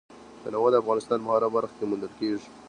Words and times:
تنوع 0.43 0.67
د 0.71 0.75
افغانستان 0.81 1.19
په 1.23 1.29
هره 1.33 1.49
برخه 1.55 1.73
کې 1.77 1.85
موندل 1.89 2.11
کېږي. 2.19 2.47